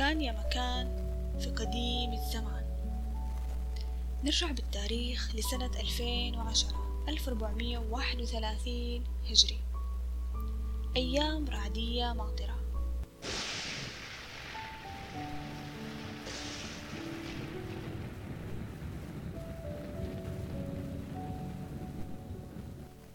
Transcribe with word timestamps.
كان 0.00 0.20
يا 0.20 0.32
مكان 0.32 0.86
في 1.40 1.50
قديم 1.50 2.12
الزمان. 2.12 2.64
نرجع 4.24 4.50
بالتاريخ 4.50 5.34
لسنة 5.34 5.80
2010 5.80 7.04
1431 7.08 9.04
هجري. 9.30 9.60
أيام 10.96 11.48
رعدية 11.48 12.12
ماطرة. 12.12 12.56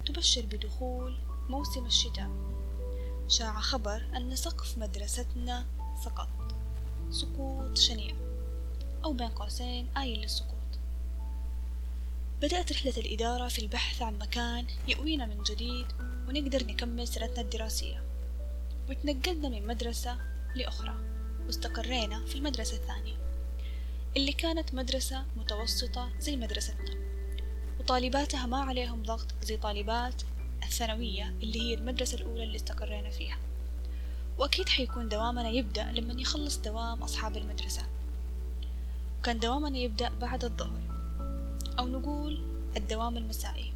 تبشر 0.06 0.46
بدخول 0.46 1.18
موسم 1.50 1.86
الشتاء. 1.86 2.30
شاع 3.28 3.60
خبر 3.60 4.06
أن 4.18 4.36
سقف 4.36 4.78
مدرستنا 4.78 5.66
سقط. 6.04 6.45
سقوط 7.10 7.78
شنيع 7.78 8.16
أو 9.04 9.14
بين 9.14 9.28
قوسين 9.28 9.88
آيل 9.98 10.22
للسقوط. 10.22 10.56
بدأت 12.42 12.72
رحلة 12.72 12.94
الإدارة 12.98 13.48
في 13.48 13.60
البحث 13.60 14.02
عن 14.02 14.18
مكان 14.18 14.66
يأوينا 14.88 15.26
من 15.26 15.44
جديد 15.44 15.86
ونقدر 16.28 16.64
نكمل 16.64 17.08
سنتنا 17.08 17.42
الدراسية. 17.42 18.04
وتنقلنا 18.90 19.50
من 19.50 19.68
مدرسة 19.68 20.18
لأخرى 20.56 20.96
واستقرينا 21.46 22.26
في 22.26 22.36
المدرسة 22.36 22.78
الثانية 22.78 23.16
اللي 24.18 24.34
كانت 24.34 24.74
مدرسة 24.74 25.26
متوسطة 25.38 26.10
زي 26.20 26.36
مدرستنا. 26.36 26.96
وطالباتها 27.80 28.46
ما 28.46 28.58
عليهم 28.58 29.04
ضغط 29.04 29.28
زي 29.44 29.58
طالبات 29.58 30.22
الثانوية 30.64 31.30
اللي 31.30 31.62
هي 31.62 31.74
المدرسة 31.74 32.18
الأولى 32.18 32.44
اللي 32.44 32.56
استقرينا 32.56 33.10
فيها. 33.10 33.38
وأكيد 34.38 34.70
حيكون 34.70 35.10
دوامنا 35.10 35.50
يبدأ 35.50 35.84
لما 35.84 36.22
يخلص 36.22 36.58
دوام 36.58 37.04
أصحاب 37.04 37.38
المدرسة. 37.38 37.84
وكان 39.20 39.40
دوامنا 39.40 39.78
يبدأ 39.78 40.10
بعد 40.22 40.44
الظهر 40.44 40.82
أو 41.80 41.88
نقول 41.88 42.44
الدوام 42.78 43.18
المسائي. 43.18 43.74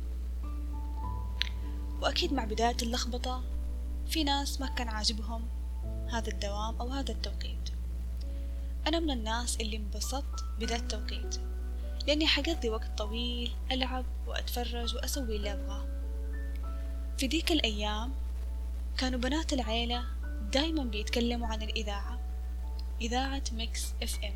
وأكيد 2.02 2.34
مع 2.34 2.44
بداية 2.44 2.78
اللخبطة 2.82 3.44
في 4.08 4.24
ناس 4.24 4.62
ما 4.62 4.68
كان 4.68 4.88
عاجبهم 4.88 5.48
هذا 6.12 6.28
الدوام 6.28 6.76
أو 6.82 6.88
هذا 6.88 7.12
التوقيت. 7.12 7.70
أنا 8.88 9.00
من 9.00 9.12
الناس 9.12 9.58
اللي 9.62 9.78
انبسطت 9.78 10.46
بذا 10.60 10.76
التوقيت 10.76 11.40
لأني 12.08 12.28
حقضي 12.28 12.70
وقت 12.70 12.98
طويل 12.98 13.52
ألعب 13.72 14.06
وأتفرج 14.28 14.96
وأسوي 14.96 15.36
اللي 15.36 15.54
أبغاه. 15.54 15.86
في 17.18 17.28
ديك 17.28 17.52
الأيام 17.52 18.12
كانوا 18.98 19.20
بنات 19.20 19.54
العيلة 19.54 20.06
دايما 20.54 20.84
بيتكلموا 20.84 21.48
عن 21.48 21.62
الإذاعة 21.62 22.20
إذاعة 23.02 23.44
Mix 23.52 23.94
FM. 24.04 24.34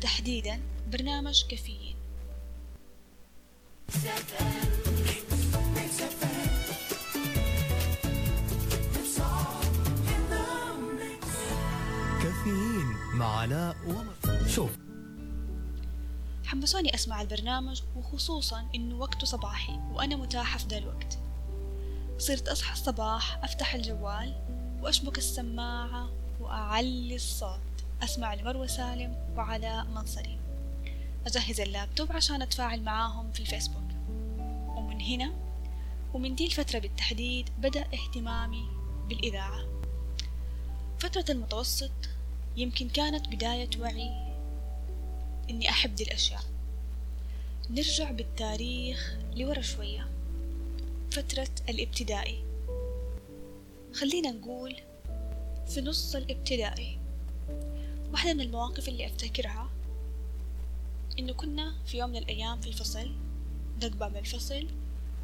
تحديدا 0.00 0.60
برنامج 0.92 1.44
كافيين. 1.50 1.96
كافيين 12.22 12.86
مع 13.14 13.26
علاء 13.26 13.76
ومر. 13.86 14.48
شوف. 14.48 14.70
حمسوني 16.44 16.94
أسمع 16.94 17.22
البرنامج 17.22 17.82
وخصوصا 17.96 18.70
إنه 18.74 18.96
وقته 18.96 19.26
صباحي 19.26 19.72
وأنا 19.92 20.16
متاحة 20.16 20.58
في 20.58 20.66
ذا 20.68 20.78
الوقت. 20.78 21.18
صرت 22.18 22.48
أصحى 22.48 22.72
الصباح 22.72 23.44
أفتح 23.44 23.74
الجوال 23.74 24.54
وأشبك 24.84 25.18
السماعة 25.18 26.10
وأعلي 26.40 27.14
الصوت. 27.14 27.60
أسمع 28.02 28.34
لمروة 28.34 28.66
سالم 28.66 29.16
وعلاء 29.36 29.84
منصري 29.84 30.38
أجهز 31.26 31.60
اللابتوب 31.60 32.12
عشان 32.12 32.42
أتفاعل 32.42 32.82
معاهم 32.82 33.32
في 33.32 33.40
الفيسبوك. 33.40 33.90
ومن 34.76 35.00
هنا 35.00 35.32
ومن 36.14 36.34
دي 36.34 36.46
الفترة 36.46 36.78
بالتحديد 36.78 37.50
بدأ 37.58 37.86
اهتمامي 37.94 38.68
بالإذاعة. 39.08 39.64
فترة 40.98 41.24
المتوسط 41.28 41.90
يمكن 42.56 42.88
كانت 42.88 43.28
بداية 43.28 43.70
وعي 43.80 44.10
إني 45.50 45.70
أحب 45.70 45.94
دي 45.94 46.04
الأشياء. 46.04 46.42
نرجع 47.70 48.10
بالتاريخ 48.10 49.16
لورا 49.36 49.60
شوية. 49.60 50.08
فترة 51.10 51.50
الابتدائي. 51.68 52.53
خلينا 53.94 54.30
نقول 54.30 54.76
في 55.66 55.80
نص 55.80 56.16
الابتدائي. 56.16 56.98
واحدة 58.12 58.34
من 58.34 58.40
المواقف 58.40 58.88
اللي 58.88 59.06
أفتكرها 59.06 59.70
إنه 61.18 61.32
كنا 61.32 61.74
في 61.86 61.98
يوم 61.98 62.10
من 62.10 62.16
الأيام 62.16 62.60
في 62.60 62.66
الفصل 62.66 63.12
دق 63.78 63.96
باب 63.96 64.16
الفصل 64.16 64.66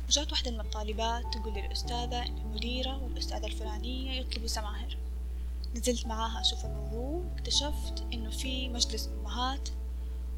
وجات 0.08 0.32
واحدة 0.32 0.50
من 0.50 0.60
الطالبات 0.60 1.24
تقول 1.34 1.54
للأستاذة 1.54 2.26
إن 2.26 2.38
المديرة 2.38 3.02
والأستاذة 3.02 3.46
الفلانية 3.46 4.20
يطلبوا 4.20 4.46
سماهر. 4.48 4.96
نزلت 5.76 6.06
معاها 6.06 6.40
أشوف 6.40 6.64
الموضوع 6.64 7.22
اكتشفت 7.36 8.04
إنه 8.12 8.30
في 8.30 8.68
مجلس 8.68 9.08
أمهات 9.20 9.68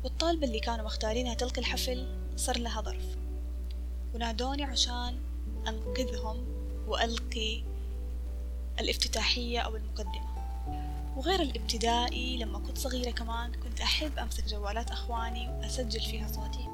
والطالبة 0.05 0.47
اللي 0.47 0.61
كانوا 0.61 0.85
مختارينها 0.85 1.35
تلقي 1.35 1.61
الحفل 1.61 2.07
صار 2.37 2.59
لها 2.59 2.81
ظرف. 2.81 3.17
ونادوني 4.15 4.65
عشان 4.65 5.19
أنقذهم 5.69 6.45
وألقي 6.89 7.72
الافتتاحية 8.81 9.59
أو 9.59 9.77
المقدمة. 9.77 10.33
وغير 11.17 11.43
الابتدائي 11.43 12.37
لما 12.37 12.59
كنت 12.59 12.79
صغيرة 12.79 13.11
كمان 13.11 13.53
كنت 13.53 13.81
أحب 13.81 14.19
أمسك 14.19 14.45
جوالات 14.45 14.91
أخواني 14.91 15.49
وأسجل 15.49 16.01
فيها 16.01 16.29
صوتي. 16.29 16.69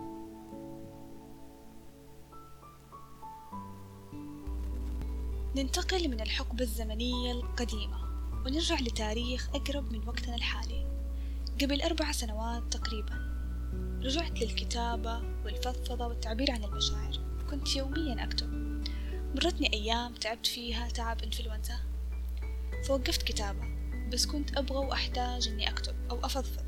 ننتقل 5.57 6.09
من 6.09 6.21
الحقبة 6.21 6.65
الزمنية 6.65 7.33
القديمة 7.33 7.99
ونرجع 8.47 8.81
لتاريخ 8.81 9.49
أقرب 9.55 9.93
من 9.93 10.09
وقتنا 10.09 10.35
الحالي. 10.35 10.87
قبل 11.63 11.83
أربع 11.83 12.13
سنوات 12.13 12.63
تقريبا 12.73 13.29
رجعت 14.03 14.41
للكتابة 14.41 15.23
والفضفضة 15.45 16.07
والتعبير 16.07 16.51
عن 16.51 16.65
المشاعر. 16.65 17.21
كنت 17.51 17.77
يوميا 17.77 18.25
أكتب. 18.25 18.49
مرتني 19.35 19.73
أيام 19.73 20.15
تعبت 20.15 20.47
فيها 20.47 20.89
تعب 20.89 21.23
إنفلونزا. 21.23 21.88
فوقفت 22.85 23.23
كتابة 23.23 23.79
بس 24.13 24.27
كنت 24.27 24.57
أبغى 24.57 24.79
وأحتاج 24.79 25.49
إني 25.49 25.71
أكتب 25.71 25.95
أو 26.11 26.25
أفضفض. 26.25 26.65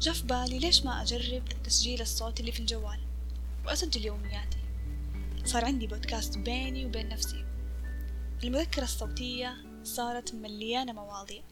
جاء 0.00 0.14
في 0.14 0.26
بالي 0.26 0.58
ليش 0.58 0.84
ما 0.84 1.02
أجرب 1.02 1.42
التسجيل 1.52 2.00
الصوتي 2.00 2.40
اللي 2.40 2.52
في 2.52 2.60
الجوال 2.60 3.00
وأسجل 3.66 4.04
يومياتي. 4.04 4.58
صار 5.44 5.64
عندي 5.64 5.86
بودكاست 5.86 6.38
بيني 6.38 6.86
وبين 6.86 7.08
نفسي. 7.08 7.44
المذكرة 8.44 8.82
الصوتية 8.82 9.56
صارت 9.84 10.34
مليانة 10.34 10.92
مواضيع. 10.92 11.42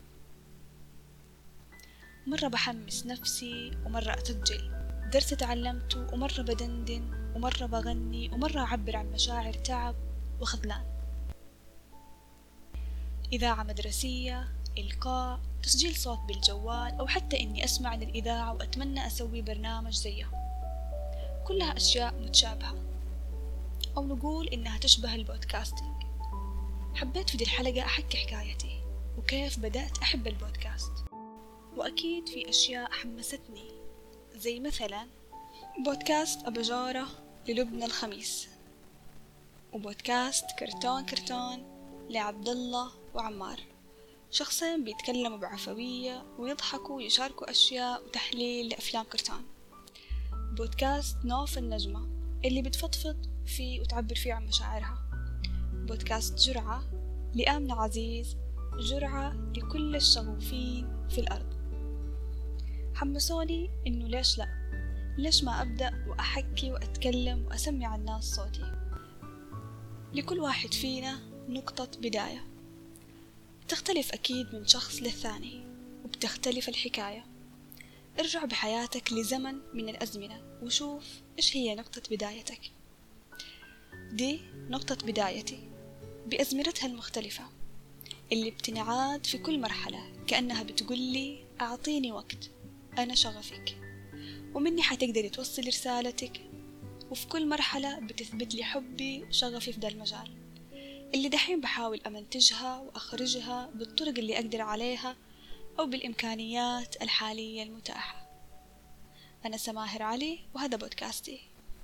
مرة 2.26 2.48
بحمس 2.48 3.06
نفسي 3.06 3.70
ومرة 3.86 4.10
أسجل. 4.10 4.78
درس 5.12 5.28
تعلمته 5.28 6.14
ومرة 6.14 6.42
بدندن 6.42 7.32
ومرة 7.36 7.66
بغني 7.66 8.28
ومرة 8.28 8.60
أعبر 8.60 8.96
عن 8.96 9.12
مشاعر 9.12 9.52
تعب 9.52 9.94
وخذلان. 10.40 10.97
إذاعة 13.32 13.62
مدرسية 13.62 14.48
إلقاء 14.78 15.40
تسجيل 15.62 15.96
صوت 15.96 16.18
بالجوال 16.18 16.96
أو 17.00 17.06
حتى 17.06 17.40
إني 17.40 17.64
أسمع 17.64 17.94
للإذاعة 17.94 18.54
وأتمنى 18.54 19.06
أسوي 19.06 19.42
برنامج 19.42 19.94
زيها 19.94 20.30
كلها 21.48 21.76
أشياء 21.76 22.14
متشابهة. 22.14 22.74
أو 23.96 24.06
نقول 24.06 24.48
إنها 24.48 24.78
تشبه 24.78 25.14
البودكاستينج. 25.14 26.02
حبيت 26.94 27.30
في 27.30 27.36
دي 27.36 27.44
الحلقة 27.44 27.80
أحكي 27.80 28.16
حكايتي 28.16 28.80
وكيف 29.18 29.58
بدأت 29.58 29.98
أحب 29.98 30.26
البودكاست. 30.26 30.92
وأكيد 31.76 32.28
في 32.28 32.48
أشياء 32.48 32.90
حمستني. 32.90 33.70
زي 34.36 34.60
مثلا 34.60 35.06
بودكاست 35.84 36.46
أباجورة 36.46 37.06
للبنى 37.48 37.84
الخميس. 37.84 38.48
وبودكاست 39.72 40.44
كرتون 40.58 41.04
كرتون 41.04 41.78
لعبد 42.10 42.48
الله 42.48 42.90
وعمار. 43.18 43.60
شخصين 44.30 44.84
بيتكلموا 44.84 45.38
بعفوية 45.38 46.22
ويضحكوا 46.38 46.96
ويشاركوا 46.96 47.50
أشياء 47.50 48.04
وتحليل 48.04 48.68
لأفلام 48.68 49.04
كرتون. 49.04 49.42
بودكاست 50.56 51.16
نوف 51.24 51.58
النجمة 51.58 52.08
اللي 52.44 52.62
بتفضفض 52.62 53.26
فيه 53.46 53.80
وتعبر 53.80 54.14
فيه 54.14 54.34
عن 54.34 54.46
مشاعرها. 54.46 54.98
بودكاست 55.72 56.38
جرعة 56.38 56.82
لآمنة 57.34 57.82
عزيز 57.82 58.36
جرعة 58.78 59.32
لكل 59.56 59.96
الشغوفين 59.96 61.06
في 61.10 61.18
الأرض. 61.18 61.58
حمسوني 62.94 63.70
إنه 63.86 64.08
ليش 64.08 64.38
لأ؟ 64.38 64.48
ليش 65.18 65.44
ما 65.44 65.62
أبدأ 65.62 66.04
وأحكي 66.08 66.72
وأتكلم 66.72 67.46
وأسمع 67.46 67.94
الناس 67.94 68.24
صوتي؟ 68.24 68.72
لكل 70.14 70.40
واحد 70.40 70.74
فينا 70.74 71.18
نقطة 71.48 71.90
بداية. 72.00 72.57
تختلف 73.68 74.12
أكيد 74.12 74.54
من 74.54 74.66
شخص 74.66 75.02
للثاني 75.02 75.66
وبتختلف 76.04 76.68
الحكاية. 76.68 77.26
ارجع 78.18 78.44
بحياتك 78.44 79.12
لزمن 79.12 79.58
من 79.74 79.88
الأزمنة 79.88 80.42
وشوف 80.62 81.04
إيش 81.38 81.56
هي 81.56 81.74
نقطة 81.74 82.02
بدايتك. 82.10 82.60
دي 84.12 84.40
نقطة 84.54 85.06
بدايتي 85.06 85.68
بأزمنتها 86.26 86.86
المختلفة 86.86 87.44
اللي 88.32 88.50
بتنعاد 88.50 89.26
في 89.26 89.38
كل 89.38 89.60
مرحلة 89.60 90.12
كأنها 90.26 90.62
بتقولي 90.62 91.44
أعطيني 91.60 92.12
وقت 92.12 92.50
أنا 92.98 93.14
شغفك 93.14 93.76
ومني 94.54 94.82
حتقدري 94.82 95.28
توصلي 95.28 95.68
رسالتك 95.68 96.40
وفي 97.10 97.26
كل 97.26 97.48
مرحلة 97.48 98.00
بتثبت 98.00 98.54
لي 98.54 98.64
حبي 98.64 99.24
وشغفي 99.24 99.72
في 99.72 99.80
ده 99.80 99.88
المجال. 99.88 100.47
اللي 101.14 101.28
دحين 101.28 101.60
بحاول 101.60 102.00
أمنتجها 102.06 102.78
وأخرجها 102.78 103.70
بالطرق 103.74 104.18
اللي 104.18 104.36
أقدر 104.36 104.60
عليها 104.60 105.16
أو 105.78 105.86
بالإمكانيات 105.86 107.02
الحالية 107.02 107.62
المتاحة. 107.62 108.28
أنا 109.44 109.56
سماهر 109.56 110.02
علي 110.02 110.38
وهذا 110.54 110.76
بودكاستي. 110.76 111.40